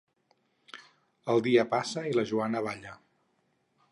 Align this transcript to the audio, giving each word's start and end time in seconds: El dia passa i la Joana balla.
El 1.33 1.43
dia 1.49 1.67
passa 1.75 2.05
i 2.11 2.15
la 2.21 2.25
Joana 2.31 2.65
balla. 2.71 2.97